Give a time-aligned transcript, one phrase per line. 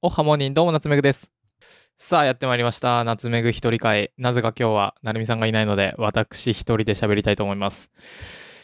[0.00, 1.32] おはモーニン、どうも夏目ぐです。
[1.96, 3.02] さあ、やってまいりました。
[3.02, 4.12] 夏目ぐ一人会。
[4.16, 7.90] なぜか今日は、なるみさんがいないので、私一人で喋りたいと思います。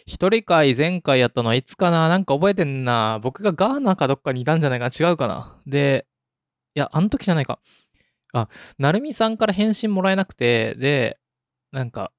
[0.07, 2.09] 一人会、前回やったのはいつかな？
[2.09, 3.19] なんか覚えてんな。
[3.21, 5.09] 僕がガーナかどっかにいたんじゃないかな？
[5.11, 5.61] 違うかな？
[5.67, 6.07] で、
[6.77, 7.59] いや、あの時じゃないか。
[8.32, 8.48] あ、
[8.79, 11.19] なるみさんから返信もらえなくて、で、
[11.73, 12.12] なんか、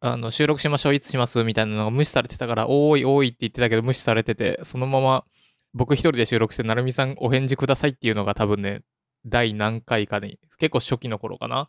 [0.00, 1.44] あの、収録しましょう、いつします？
[1.44, 5.24] みたいなのが無視されてたから、おーい、おーいって言ってたけど、無視されてて、そのまま、
[5.72, 8.80] 僕一人で収録して、なるみさんお返事くださいっていうのが多分ね、
[9.26, 11.68] 第何回かに、結構初期の頃かな。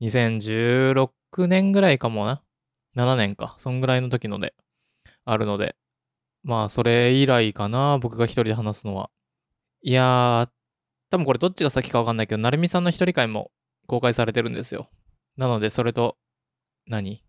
[0.00, 1.10] 2016
[1.46, 2.42] 年ぐらいかもな。
[2.96, 3.54] 7年か。
[3.58, 4.54] そんぐらいの時ので、
[5.24, 5.76] あるので。
[6.42, 9.10] まあ、それ以来かな、僕が一人で話すのは。
[9.82, 10.50] いやー、
[11.10, 13.50] 多分これどっちが先かわかんないけど、なるみさんの一人会も
[13.86, 14.90] 公開されてるんですよ。
[15.36, 16.16] なので、それと、
[16.86, 17.22] 何？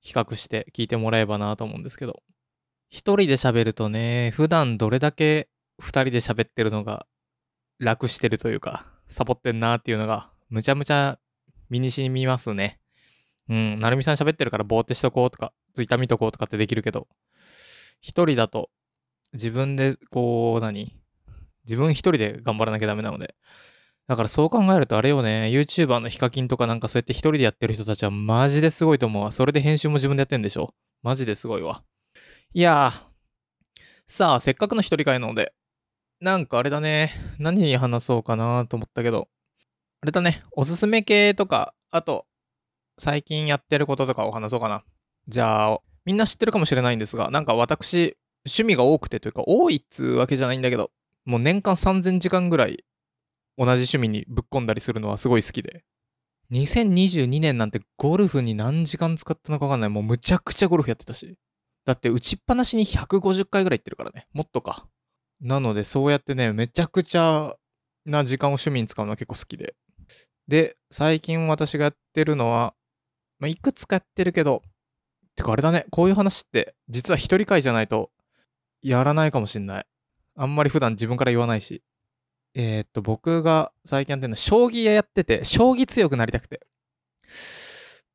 [0.00, 2.22] 比較して聞いてもらえばなと思うんですけど。
[2.90, 5.48] 一人で喋るとね、普段どれだけ
[5.82, 7.06] 二人で喋ってるのが
[7.80, 11.18] 楽してるというか、サボってんなっていうのが、むちゃむちゃ
[11.70, 12.78] 身に染みますね。
[13.48, 17.08] うん、なるみさん喋ってるからぼーってしとこうとか、ツイッター見とこうとかってできるけど、
[18.00, 18.70] 一人だと
[19.32, 20.92] 自分でこう、何
[21.64, 23.34] 自分一人で頑張らなきゃダメなので。
[24.06, 29.32] だからそう考えるとあれよね、YouTuber のヒカキンとかなんかそうやって一人でやってる人たちはマジですごいと思うわ。
[29.32, 30.74] それで編集も自分でやってんでしょ？
[31.02, 31.82] マジですごいわ。
[32.54, 33.12] いやー。
[34.06, 35.54] さあ、せっかくの一人会なので、
[36.22, 37.10] なんかあれだね。
[37.40, 39.28] 何に話そうかなと思ったけど、
[40.02, 40.44] あれだね。
[40.52, 42.26] おすすめ系とか、あと、
[42.96, 44.84] 最近やってることとかを話そうかな。
[45.26, 50.92] じゃあ、みんな知ってるかもしれないんですが、なんか私、趣味が多くてというか、多いっつうわけじゃないんだけど、
[51.24, 52.84] もう年間3000時間ぐらい
[53.58, 55.82] 同じ趣味にぶっ込んだりするのはすごい好きで。
[56.52, 59.90] 2022年なんてゴルフに何時間使ったのかわかんない。
[59.90, 61.34] もうむちゃくちゃゴルフやってたし。
[61.84, 64.28] だって打ちっぱなしに150回ぐらい行ってるからね。
[64.32, 64.86] もっとか。
[65.42, 67.54] なのでそうやってね、めちゃくちゃ
[68.06, 69.74] な時間を趣味に使うのは結構好きで。
[70.48, 72.74] で、最近私がやってるのは、
[73.38, 74.62] まあ、いくつかやってるけど、
[75.34, 78.10] てかあれだね、こういう話って実は一人会じゃないと
[78.82, 79.86] やらないかもしんない。
[80.36, 81.82] あんまり普段自分から言わないし。
[82.54, 86.60] えー、っと、僕が最近やってるのは将棋やってて、将棋強くなりたくて。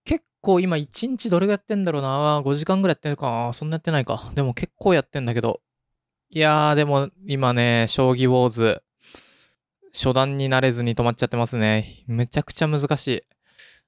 [0.05, 3.53] 結構今1日どれぐらいやってんだろうな？5時間ぐらいやってるかな？
[3.53, 4.31] そんなやってないか。
[4.35, 5.59] でも結構やってんだけど。
[6.29, 8.83] いやー、でも今ね、将棋ウォーズ、
[9.93, 12.03] 初段になれずに止まっちゃってますね。
[12.07, 13.21] めちゃくちゃ難しい。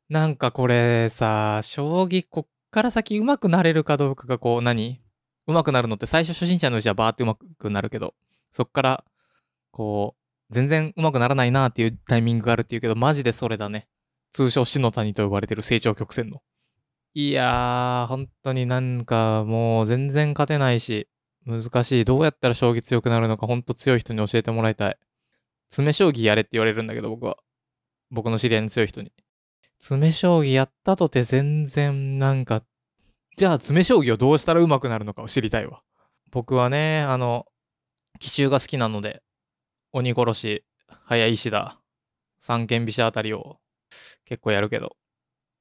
[0.08, 5.02] なんかこれさ、将棋こっから先上手くなれるかどうかがこう何？
[5.48, 8.14] 上手くなるのって最初初心者のうちはバーって上手くなるけど、
[8.52, 9.04] そっから
[9.72, 13.90] こう、全然上手くならないなっていうタイミングがあるっていうけど、マジでそれだね。
[14.32, 16.42] 通称死の谷と呼ばれてる成長曲線の。
[17.14, 21.08] いやー、本当になんかもう全然勝てないし、
[21.50, 22.06] 難しい。
[22.06, 24.98] どうやったら将棋強くなるのか、ほんと強い人に教えてもらいたい。
[25.70, 27.38] 詰将棋やれって言われるんだけど、僕は。
[28.12, 29.12] 僕の知り合いの強い人に。
[29.80, 32.64] 詰将棋やったとて全然なんか、
[33.38, 35.82] じゃあ詰将棋をどうしたら上手くなるのかを知りたいわ。
[36.32, 37.46] 僕はね、あの、
[38.20, 39.24] 奇襲が好きなので、
[39.92, 40.64] 鬼殺し、
[41.06, 41.80] 早石田、
[42.40, 43.58] 三間飛車あたりを
[44.26, 44.96] 結構やるけど。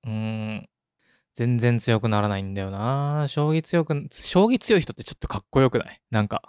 [0.04, 0.68] うーん。
[1.38, 6.00] 全然強くならないんだよな将棋強く、将棋強い人ってちょっとかっこよくない？
[6.10, 6.42] なんか、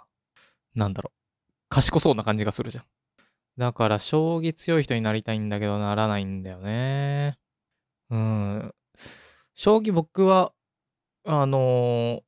[0.74, 1.16] なんだろう。
[1.68, 2.84] 賢そうな感じがするじゃん。
[3.56, 7.38] だから、将棋強い人になりたいんだけど、ならないんだよね。
[8.10, 8.74] うん。
[9.54, 10.52] 将棋僕は、
[11.24, 12.20] あのー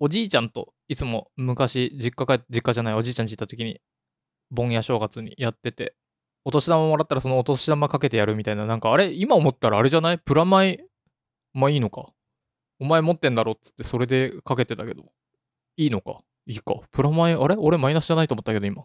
[0.00, 3.80] おじいちゃんといつも昔、実家帰実家じゃない、おじいちゃん家行った時に、
[4.50, 5.94] 盆や正月にやってて、
[6.44, 10.18] お年玉もらったらそのお年玉かけてやるみたいな、なんかあれ、今思ったらあれじゃない？
[10.18, 10.84] プラマイ、
[11.52, 12.12] まあいいのか。
[12.80, 15.12] お前持ってんだろっつってそれでかけてたけど、
[15.76, 16.80] いいのかいいか。
[16.92, 17.56] プラマイ、あれ？
[17.56, 18.84] 俺マイナスじゃないと思ったけど今。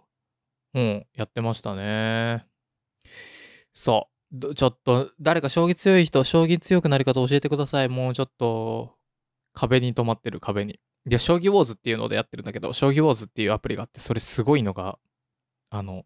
[0.74, 2.46] うん、やってましたね。
[3.74, 4.14] そう。
[4.36, 7.90] どちょっと、誰か将棋強い人、将棋強くなり方教えてください。
[7.90, 8.96] もうちょっと、
[9.54, 10.80] 壁に止まってる壁に。
[11.08, 14.98] いや、将棋ウォーズっていうのでやってるんだけど、将棋ウォーズっていうアプリがあって、それすごいのが、
[15.70, 16.06] あの、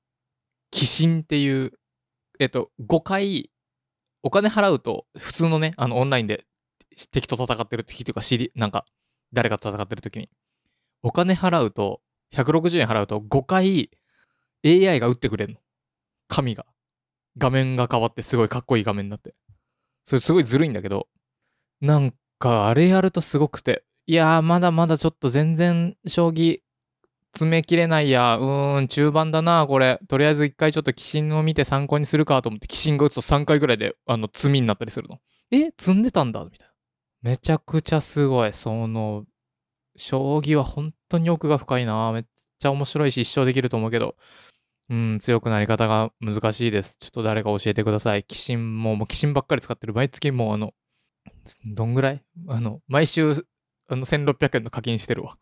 [0.75, 1.72] 鬼神っていう、
[2.39, 3.50] えっと、5回、
[4.27, 6.45] お金払うと、普通のね、あの、オンラインで
[7.12, 8.83] 敵と戦ってる敵とか、知り、なんか、
[9.31, 10.29] 誰かと戦ってる時に、
[11.01, 12.01] お金払うと、
[12.33, 13.89] 160円払うと、5回
[14.65, 15.59] AI が打ってくれるの。
[16.27, 16.65] 神が。
[17.38, 19.33] 画面が変わって、すごいかっこいい画面になって。
[20.03, 21.07] それすごいずるいんだけど、
[21.79, 26.59] なんか、あれやるとすごくて、いやー、まだまだちょっと全然、将棋、
[27.38, 28.38] 詰めきれないや。
[28.38, 30.00] うーん、中盤だな、これ。
[30.07, 35.19] とりあえず一回ちょっと鬼神を見て参考にするかと思って、鬼神が打つと3回ぐらいで、あの、積みになったりするの。
[35.51, 36.44] え積んでたんだ？
[36.44, 36.74] みたいな。
[37.22, 38.54] めちゃくちゃすごい。
[38.54, 39.25] その、
[39.95, 42.12] 将棋は本当に奥が深いな。
[42.12, 42.25] めっ
[42.60, 44.16] ちゃ面白いし、一生できると思うけど、
[44.89, 46.98] うん、強くなり方が難しいです。
[47.00, 48.24] ちょっと誰か教えてください。
[48.24, 49.94] 寄進も、もう寄進ばっかり使ってる。
[49.94, 50.74] 毎月もうあの、
[51.66, 52.24] どんぐらい？
[52.48, 53.45] あの、毎週、
[53.89, 55.38] あの、1600円の課金してるわ。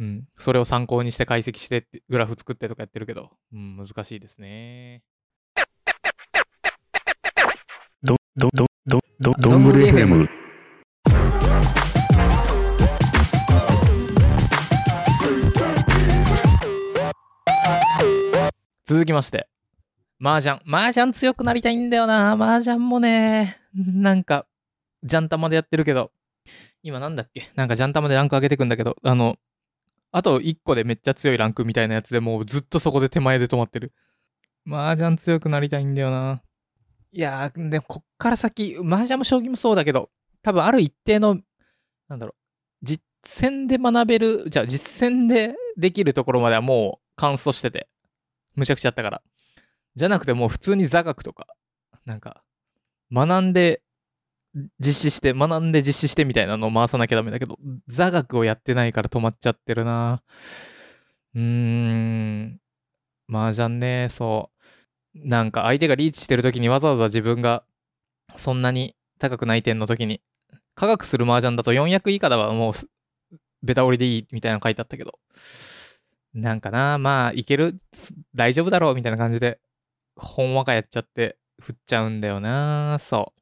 [0.00, 0.24] うん。
[0.38, 5.02] それを参考にして解析してって、グラフ作ってとかやってるけど、うん、難しいですね。
[8.02, 10.26] ど、ど、ど、ど、ど、どんぐり FM。
[18.86, 19.48] 続きまして、
[20.18, 20.60] 麻雀。
[20.66, 22.32] 麻雀強くなりたいんだよな。
[22.32, 24.46] 麻雀もね、なんか、
[25.02, 26.10] ジャン玉でやってるけど、
[26.82, 27.50] 今なんだっけ？
[27.54, 29.36] なんかジャン玉でランク上げてくんだけど、あの、
[30.12, 33.92] あと1個でめっちゃ強いランクみたいなやつでもうずっとそこで手前で止まってる。
[34.66, 36.42] 麻雀強くなりたいんだよな。
[37.12, 40.10] いやー、でもこっから先、麻雀も将棋もそうだけど、
[40.42, 41.38] 多分ある一定の、
[42.08, 42.34] なんだろ
[42.82, 47.88] う、実践で学べる、じゃあ実践でできるところまではもう完走してて、
[48.54, 49.22] むちゃくちゃあったから。
[49.96, 51.46] じゃなくてもう普通に座学とか、
[52.04, 52.44] なんか、
[53.12, 53.82] 学んで、
[54.78, 57.56] 実施して、学んで実施してみたいなのを回さなきゃダメだけど、
[57.88, 60.22] 座学をやってないから止まっちゃってるな。
[61.34, 62.60] うーん。
[63.32, 64.50] 麻雀ね、そ
[65.14, 65.28] う。
[65.28, 67.64] なんか相手がリーチしてる時にわざわざ自分が
[68.36, 70.20] そんなに高くない点の時に、
[70.74, 72.72] 科学する麻雀だと400以下だわ、もう
[73.62, 75.18] ベタ折りでいいみたいなの書いてあったけど、
[76.34, 77.80] なんかな、まあ、いける、
[78.34, 79.60] 大丈夫だろうみたいな感じで、
[80.16, 83.39] ほんわかやっちゃって、振っちゃうんだよな、そう。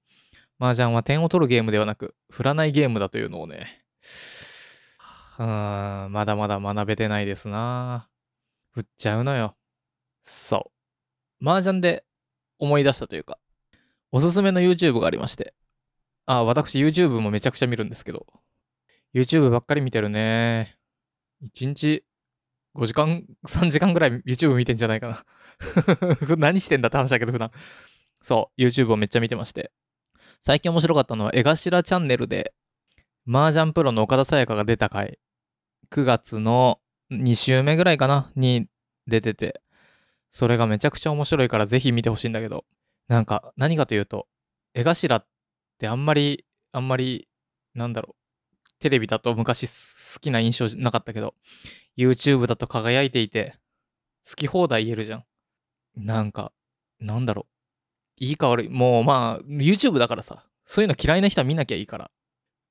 [0.59, 3.85] 麻雀は点を取るゲームではなく、振らないゲームだというのをね、
[5.39, 8.09] うーん、まだまだ学べてないですな。
[8.73, 9.57] 振っちゃうのよ。
[10.25, 10.73] そ
[11.41, 11.49] う。
[11.49, 12.05] 麻雀で
[12.59, 13.39] 思い出したというか、
[14.11, 15.55] おすすめの YouTube がありまして、
[16.27, 18.27] あ、私 YouTube もめちゃくちゃ見るんですけど、
[19.15, 20.77] YouTube ばっかり見てるね。
[21.43, 22.05] 1日
[22.75, 25.25] 5時間、 3時間ぐらい YouTube 見てんじゃないかな。
[26.37, 27.51] 何してんだって話だけど、普段。
[28.21, 29.73] そう、YouTube をめっちゃ見てまして。
[30.43, 32.53] 最近面白かったのは、江頭チャンネルで、
[33.29, 35.19] 麻雀プロの岡田沙也加が出た回、
[35.91, 36.81] 9月の
[37.11, 38.69] 2週目ぐらいかなに
[39.07, 39.61] 出てて、
[40.31, 42.65] それがめちゃくちゃ面白いからぜひ見てほしいんだけど、
[43.09, 44.29] なんか、何かというと、
[44.75, 45.27] 江頭っ
[45.79, 47.29] てあんまり、あんまり、
[47.75, 51.35] なんだろう、テレビだと昔好きな印象なかったけど、
[51.97, 53.55] YouTube だと輝いていて、
[54.29, 55.25] 好き放題言えるじゃん。
[55.97, 56.53] なんか、
[57.01, 57.58] なんだろう。
[58.21, 58.69] いいか悪い。
[58.69, 62.11] もうまあ、YouTube だからさ、そういうの嫌いな人は見なきゃいいから。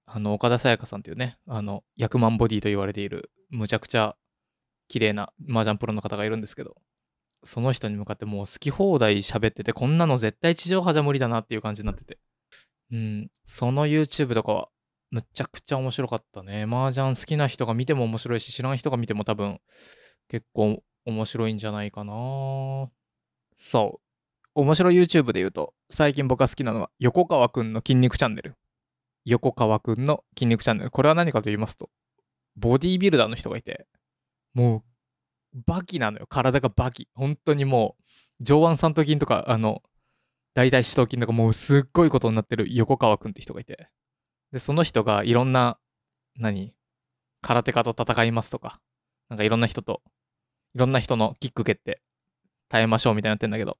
[0.05, 4.15] あの、岡田沙也加さんっていうね、あの、役満ボディと言われている、むちゃくちゃ
[4.87, 6.75] 綺麗な麻雀プロの方がいるんですけど、
[7.43, 12.19] その人に向かってもう好き放題喋ってて、こんなの絶対地上波じゃ無理だなっていう感じになってて。
[12.91, 14.69] うん、その YouTube とかは、
[15.11, 16.63] むちゃくちゃ面白かったね。
[16.63, 19.59] 麻雀好きな人が見ても面白いし、知らん人が見ても多分
[20.29, 22.89] 結構面白いんじゃないかな。
[23.55, 24.06] そう。
[24.57, 28.55] 面白い YouTube で言うと、最近僕が好きなのは、横川くんの筋肉チャンネル。
[29.23, 30.89] 横川くんの筋肉チャンネル。
[30.89, 31.91] これは何かと言いますと、
[32.55, 33.85] ボディービルダーの人がいて、
[34.55, 34.83] も
[35.53, 36.25] う、バキなのよ。
[36.27, 37.07] 体がバキ。
[37.13, 37.97] 本当にも
[38.39, 39.83] う、上腕三頭筋とか、あの、
[40.55, 43.89] 大腿四頭筋とかもうすっごいことになってる横川くんって人がいて。
[44.51, 45.77] で、その人がいろんな、
[46.35, 46.73] 何？
[47.41, 48.81] 空手家と戦いますとか、
[49.29, 50.01] なんかいろんな人と、
[50.73, 52.01] いろんな人のキック蹴って
[52.69, 53.77] 耐えましょうみたいになってんだけど、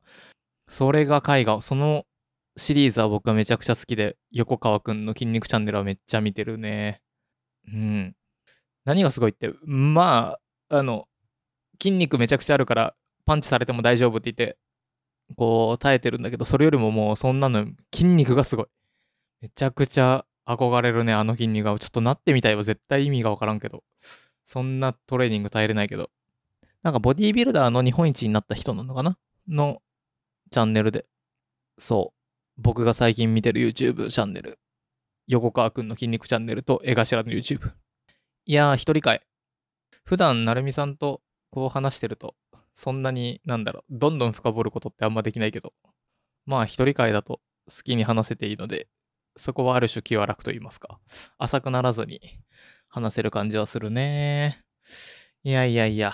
[0.68, 2.06] それが絵画、その
[2.56, 7.02] シリーズは僕はめちゃくちゃ好きで、横川くんの筋肉チャンネルはめっちゃ見てるね。
[7.72, 8.16] うん。
[8.86, 10.38] 何がすごいって、ま
[10.70, 11.08] あ、あの、
[11.82, 14.58] 筋肉めちゃくちゃあるから、パンチされても大丈夫って言って、
[15.36, 18.66] こう、耐えてるんだけど、それよりももうそんなの、筋肉がすごい。
[19.42, 21.78] めちゃくちゃ憧れるね、あの筋肉が。
[21.78, 23.84] ちょっとなってみたいは絶対意味がわからんけど。
[24.46, 26.10] そんなトレーニング耐えれないけど。
[26.82, 29.18] なんかボディービルダーの日本一になった人なのかな？
[29.50, 29.82] の
[30.52, 31.06] チャンネルで。
[31.78, 32.62] そう。
[32.62, 34.60] 僕が最近見てる YouTube チャンネル。
[35.28, 37.72] 横川くんの筋肉チャンネルと江頭の YouTube。
[38.46, 39.22] いやー、一人会。
[40.04, 42.36] 普段、なるみさんとこう話してると、
[42.76, 45.74] そんなに、なんだろう、どんどん深掘ることってあんまできないけど、
[46.46, 48.88] まあ一人会だと好きに話せていいので、
[49.36, 51.00] そこはある種気は楽と言いますか。
[51.38, 52.22] 浅くならずに
[52.88, 54.64] 話せる感じはするね。
[55.44, 56.14] いやいやいや。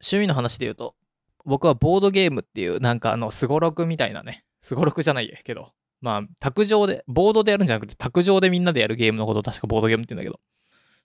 [0.00, 0.96] 趣味の話で言うと、
[1.44, 4.44] 僕はボードゲームっていう、なんかあの、すごろくみたいなね。
[4.60, 5.72] すごろくじゃないけど。
[6.00, 10.40] まあ、卓上で、ボードでやるんじゃなくて、卓上でみんなでやるゲームのこと確かボードゲームって言うんだけど。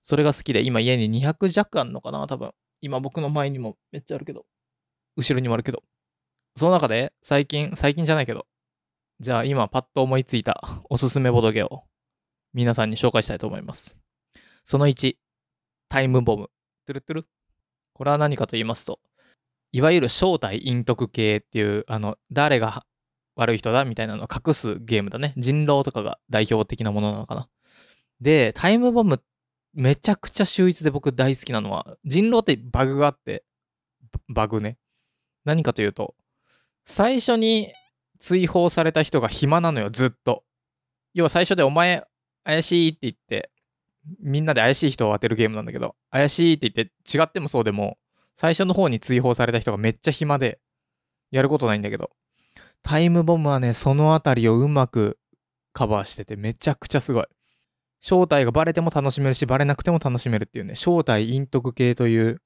[0.01, 2.51] それが好きで、今家に200弱あんのかな多分。
[2.81, 4.45] 今僕の前にもめっちゃあるけど。
[5.15, 5.83] 後ろにもあるけど。
[6.55, 8.47] その中で、最近、最近じゃないけど、
[9.19, 11.83] じゃあ今パッと思いついたおすすめボードゲを
[12.53, 13.99] 皆さんに紹介したいと思います。
[14.63, 15.15] その1、
[15.89, 16.49] タイムボム。
[16.85, 17.27] トゥルトゥル。
[17.93, 18.99] これは何かと言いますと、
[19.77, 22.83] いわゆる正体陰徳系っていう、あの、誰が
[23.35, 25.35] 悪い人だみたいなのを隠すゲームだね。
[25.37, 27.47] 人狼とかが代表的なものなのかな。
[28.19, 29.21] で、タイムボム、
[29.75, 33.43] めちゃくちゃ秀逸で僕大好きなのは、人狼ってバグがあって、
[34.27, 34.79] バグね。
[35.45, 36.15] 何かというと、
[36.83, 37.71] 最初に
[38.19, 40.43] 追放された人が暇なのよ、ずっと。
[41.13, 42.03] 要は最初でお前
[42.43, 43.51] 怪しいって言って、
[44.21, 47.99] みんなで怪しい人を当てるゲームなんだけど、怪しいって言って違ってもそうでも、
[48.37, 50.59] 最初の方に追放された人がめっちゃ暇で、
[51.31, 52.11] やることないんだけど、
[52.83, 55.17] タイムボムはね、そのあたりをうまく
[55.73, 57.25] カバーしててめちゃくちゃすごい。
[57.99, 62.41] 正体がバレても楽しめるし、バレなくても楽しめるっていうね、正体陰徳系という、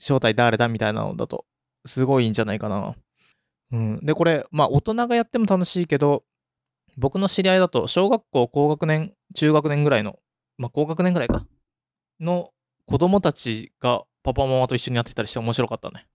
[0.00, 1.46] 正体誰だみたいなのだと、
[1.86, 2.96] すごいいいんじゃないかな。
[3.70, 4.00] うん。
[4.04, 6.24] で、これ、まあ大人がやっても楽しいけど、
[6.96, 10.18] 僕の知り合いだと、小学校高学年、中学年ぐらいの、
[10.58, 11.46] まあ高学年ぐらいか、
[12.18, 12.50] の
[12.86, 16.08] 子供たちがパパママと一緒にやってたりして面白かったね。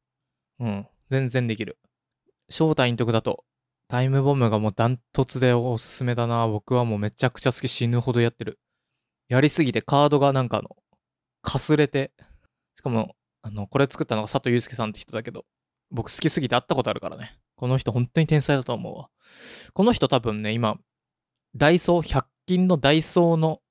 [0.59, 0.87] うん。
[1.09, 1.77] 全然できる。
[2.49, 3.45] 正体陰徳だと、
[3.87, 6.45] タイムボムがもうダントツでおすすめだな。
[6.45, 8.59] 僕はもうめちゃくちゃ好き死ぬほどやってる。
[9.29, 10.75] やりすぎてカードがなんかあの、
[11.41, 12.11] かすれて、
[12.75, 15.45] しかも、あの、これ作ったのが佐藤祐介さんって人だけど、
[15.89, 17.39] 僕好きすぎて会ったことあるからね。
[17.55, 19.09] この人本当に天才だと思うわ。
[19.73, 20.77] この人多分ね、今、
[21.55, 23.61] ダイソー、100均のダイソーの、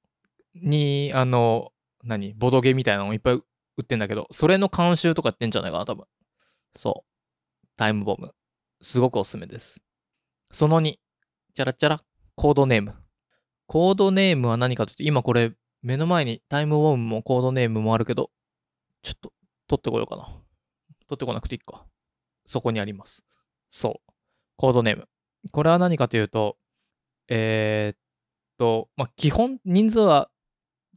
[0.54, 3.42] に、あの、何、ボドゲみたいなのをいっぱい
[3.76, 6.04] 売ってんだけど、それの監修とかやってんじゃないかな、多分。
[6.74, 7.66] そう。
[7.76, 8.34] タイムボム。
[8.82, 9.82] すごくおすすめです。
[10.50, 10.94] その2、
[11.54, 12.02] チャラチャラ、
[12.34, 12.94] コードネーム。
[13.66, 18.30] コードネームは何かというと、今これ、目の前にタイムボムもコードネームもあるけど、
[19.02, 19.32] ちょっと、
[19.68, 20.24] 取ってこようかな。
[21.06, 21.86] 取ってこなくていいか。
[22.46, 23.24] そこにあります。
[23.70, 24.12] そう。
[24.56, 25.08] コードネーム。
[25.52, 26.56] これは何かというと、
[27.28, 27.98] えー、っ
[28.58, 30.30] と、まあ、基本、人数は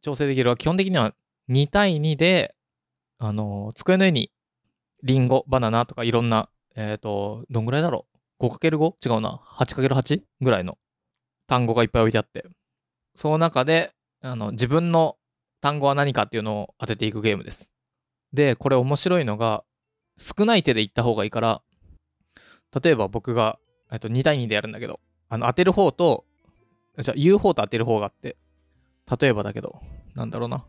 [0.01, 1.13] 調整できるが、基本的には
[1.50, 2.56] 2対2で、
[3.20, 4.32] あの机の上に、
[5.03, 8.05] リンゴ、バナナとかいろんな、えー、と、どんぐらいだろ
[8.39, 9.15] う ?5×5?
[9.15, 9.41] 違うな。
[9.46, 10.22] 8×8?
[10.41, 10.77] ぐらいの
[11.48, 12.46] 単語がいっぱい置いてあって、
[13.15, 13.91] その中で、
[14.22, 15.17] あの、自分の
[15.62, 17.70] 単語は何かっていうのを当てていくゲームです。
[18.34, 19.63] で、これ面白いのが、
[20.17, 21.62] 少ない手で言った方がいいから、
[22.82, 23.60] 例えば僕が、
[23.91, 26.25] えっと、2対2でやるんだけど、あの、当てる方と、
[27.00, 28.38] じゃあ言う方と当てる方があって、
[29.20, 29.82] 例えばだけど、
[30.15, 30.65] なんだろうな。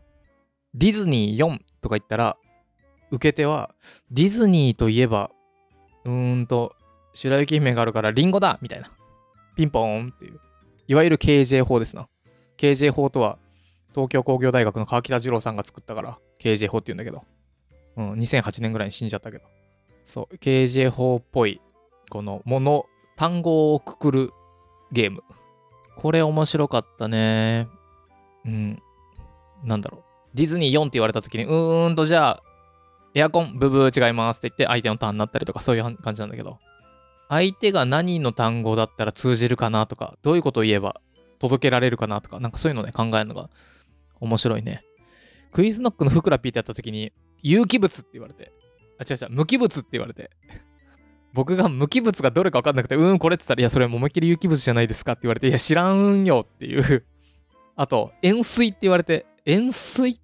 [0.75, 2.37] ディズニー4とか言ったら、
[3.09, 3.73] 受け手は、
[4.11, 5.31] ディズニーといえば、
[6.03, 6.75] うーんと、
[7.13, 8.91] 白雪姫があるからリンゴだみたいな。
[9.55, 10.39] ピンポーンっていう。
[10.87, 12.09] いわゆる KJ 法ですな。
[12.57, 13.39] KJ 法とは、
[13.93, 17.23] 東京工業大学の川北二郎さんが作ったから、KJ 法って言うんだけど。
[17.95, 19.45] うん、2008年ぐらいに死んじゃったけど。
[20.03, 21.61] そう、KJ 法っぽい、
[22.09, 24.31] このもの、単語をくくる
[24.91, 25.23] ゲーム。
[25.95, 27.69] これ面白かったね。
[28.43, 28.81] うん。
[29.63, 30.04] なんだろう。
[30.35, 32.43] ディズニー4って言われた時に、うーんとじゃあ、
[33.13, 36.59] エアコン、ブブー違いますって言って相手のターンになったりとかそういう感じなんだけど。
[37.29, 41.01] 相手が何の単語だったら通じるかなとか、どういうことを言えば
[41.39, 43.49] 届けられるかなとか、なんかそういうのね、考えるのが
[44.19, 44.83] 面白いね。
[45.53, 48.51] クイズノックのふくらピーってやった時に、有機物って言われて、
[48.99, 50.29] あ、違う違う、無機物って言われて、
[51.33, 57.05] 僕が無機物がどれか分かんなくて、うーん、これって言ったら、いや、それ思いっきり有機物じゃないですかって言われて、いや、知らんよっていう。
[57.75, 60.19] あと、塩水って言われて、塩水っ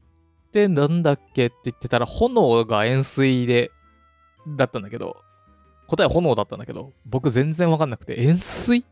[0.51, 3.72] ってなんだっけって言ってたら、炎が塩水で、
[4.58, 5.15] だったんだけど、
[5.88, 8.84] 答え炎だったんだけど、僕全然分かんなくて、塩水？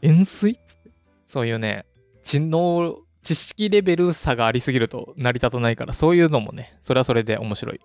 [0.00, 0.52] 塩水？
[0.52, 0.90] っつって。
[1.26, 1.86] そういうね、
[2.22, 7.80] 知能、知識レベル差がありすぎると成り立たないから、そういうのもね、それはそれで面白い。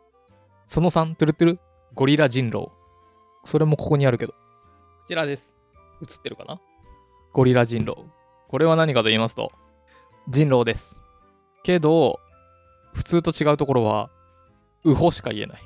[0.68, 1.60] その3、トゥルトゥル、
[1.96, 2.68] ゴリラ人狼。
[3.46, 4.34] それもここにあるけど。
[4.34, 4.38] こ
[5.08, 5.56] ちらです。
[6.02, 6.62] 映ってるかな？
[7.34, 8.10] ゴリラ人狼。
[8.48, 9.52] これは何かと言いますと、
[10.30, 11.02] 人狼です。
[11.63, 12.20] けど、
[12.93, 14.09] 普通と違うところは、
[14.83, 15.62] ウホしか言えない。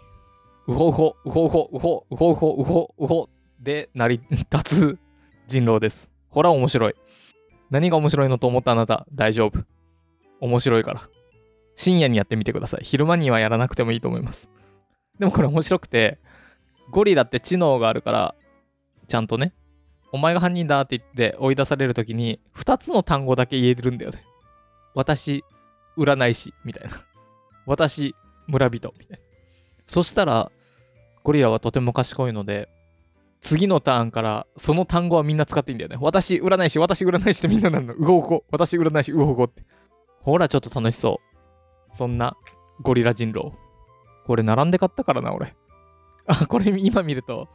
[0.67, 3.29] ウホウホ、ウホウホ、ウホ、ウホウホ、ウホ、ウホ
[3.59, 4.99] で成り立つ
[5.47, 6.09] 人狼です。
[6.29, 6.95] ほら面白い。
[7.69, 9.65] 何が面白いのと思ったあなた、大丈夫。
[10.39, 11.01] 面白いから。
[11.75, 12.81] 深夜にやってみてください。
[12.83, 14.49] 昼間にはやらなくてもいいと思います。
[15.19, 16.19] でもこれ面白くて、
[16.91, 18.35] ゴリラって知能があるから、
[19.07, 19.53] ちゃんとね、
[20.11, 24.23] お前が犯人だって言って追い出されるときに、2つの単語だけ言えるんだよね。
[24.95, 25.43] 私、
[25.97, 26.91] 占い師、みたいな。
[27.67, 28.15] 私、
[28.47, 29.23] 村人、みたいな。
[29.85, 30.51] そしたら、
[31.23, 32.69] ゴリラはとても賢いので、
[33.41, 35.97] 次のターンからその単語はみんな使っていいんだよね。
[35.99, 37.93] 私占い師、私占い師ってみんななるの。
[37.93, 38.43] うごうご。
[38.49, 39.63] 私占い師、うごうごって。
[40.21, 41.21] ほら、ちょっと楽しそ
[41.93, 41.95] う。
[41.95, 42.35] そんな
[42.81, 43.53] ゴリラ人狼。
[44.25, 45.55] これ並んで買ったからな、俺。
[46.25, 47.47] あ、これ今見ると、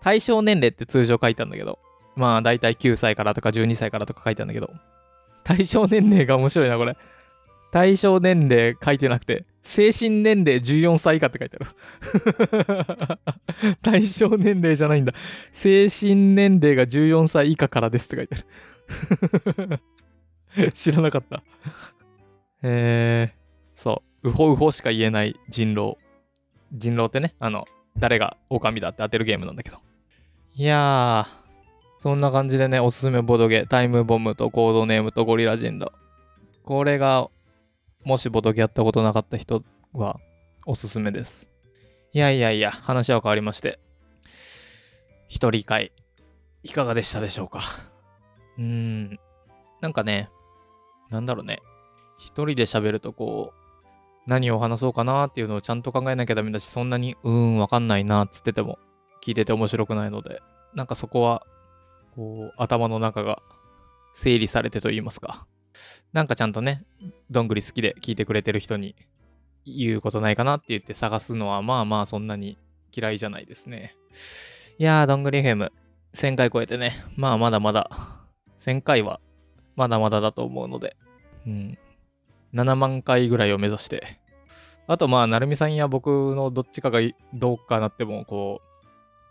[0.00, 1.78] 対象年齢って通常書いたんだけど、
[2.14, 4.72] まあ大体9歳からとか12歳からとか書いてあるんだけど、
[5.44, 6.96] 対象年齢が面白いな、これ。
[7.72, 11.64] 対象年齢書いてなくて、精神年齢14歳以下って書いてあ
[13.14, 13.76] る。
[13.82, 15.14] 対象年齢じゃないんだ。
[15.52, 18.36] 精神年齢が14歳以下からですって書いて
[19.56, 19.80] ある。
[20.72, 21.42] 知らなかった。
[22.62, 24.28] えー、そう。
[24.28, 25.96] うほうほしか言えない人狼。
[26.72, 27.66] 人狼ってね、あの、
[27.98, 29.78] 誰が狼だって当てるゲームなんだけど。
[30.54, 31.42] いやー、
[31.98, 35.92] そんな感じでね、おすすめボドゲ、タイムボムとコードネームとゴリラ人狼。
[36.64, 37.30] これが、
[38.04, 40.18] もしボドゲやったことなかった人は、
[40.66, 41.48] おすすめです。
[42.12, 43.78] いやいやいや、話は変わりまして。
[45.28, 45.92] 一人会、
[46.62, 47.60] いかがでしたでしょうか？
[48.58, 49.18] うーん。
[49.80, 50.28] なんかね、
[51.10, 51.58] なんだろうね。
[52.18, 53.62] 一人で喋るとこう、
[54.26, 58.78] 何を話そうかなっていうのをちゃんと考えなきゃダメだし、そんなに、うーん、わかんないなっつってても、
[59.24, 60.40] 聞いてて面白くないので、
[60.74, 61.46] なんかそこは、
[62.14, 63.42] こう、頭の中が
[64.12, 65.46] 整理されてと言いますか。
[66.12, 66.84] なんかちゃんとね、
[67.30, 68.94] どんぐり好きで聞いてくれてる人に
[69.64, 72.58] 言うことないかなって言って探すのは、まあまあそんなに
[72.94, 73.94] 嫌いじゃないですね。
[74.78, 75.70] いやー、どんぐり FM、
[76.14, 77.90] 1000回超えてね、まあまだまだ、
[78.58, 79.20] 1000回は
[79.76, 80.96] まだまだだと思うので、
[81.46, 81.78] うん、
[82.54, 84.20] 7万回ぐらいを目指して、
[84.86, 87.00] あとまあ、なるみさんや僕のどっちかが
[87.32, 88.60] どうかなっても、こ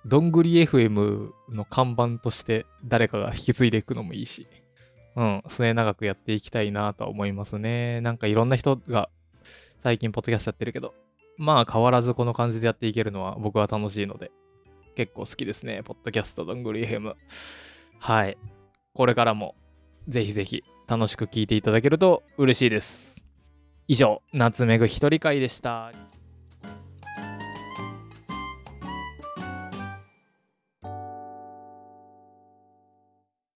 [0.06, 4.48] う、どんぐり FM の看板として誰かが引き継いでいくのもいいし、
[5.16, 8.02] うん、末永くやっていきたいなとは思いますね。
[8.02, 9.10] なんかいろんな人が
[9.80, 10.94] 最近ポッドキャストやってるけど、
[11.38, 14.32] まあ変わらずこの感じでやっていけるのは僕は楽しいので、
[14.96, 15.82] 結構好きですね。
[15.84, 17.14] ポッドキャストどんぐり FM。
[18.00, 18.38] はい。
[18.94, 19.56] これからも
[20.08, 23.26] ぜひぜひ楽しく聞いていただけると嬉しいです。
[23.88, 25.92] 以上、夏めぐ一人会でした。